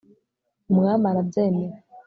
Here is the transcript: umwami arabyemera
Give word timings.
umwami 0.71 1.05
arabyemera 1.11 1.75